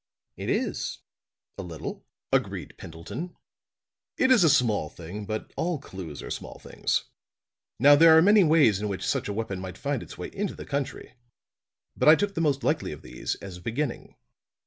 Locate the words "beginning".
13.61-14.15